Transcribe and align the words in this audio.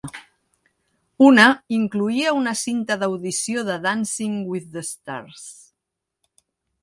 Una 1.25 1.43
incloïa 1.79 2.31
una 2.37 2.53
cinta 2.63 2.97
d'audició 3.03 3.65
de 3.69 3.77
Dancing 3.85 4.41
with 4.53 4.67
the 4.79 4.85
Stars. 4.89 5.47